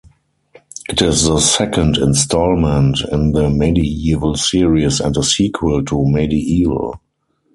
It 0.89 0.99
is 1.03 1.25
the 1.25 1.37
second 1.39 1.97
instalment 1.97 3.01
in 3.11 3.33
the 3.33 3.49
"MediEvil" 3.51 4.35
series 4.35 4.99
and 4.99 5.15
a 5.15 5.21
sequel 5.21 5.85
to 5.85 5.93
"MediEvil". 5.93 6.97